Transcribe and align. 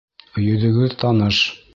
Йөҙөгөҙ 0.43 0.95
таныш. 1.03 1.43